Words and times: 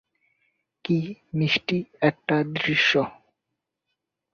কী 0.85 0.97
মিষ্টি 1.33 1.77
একটা 2.01 2.35
দৃশ্য! 2.55 2.91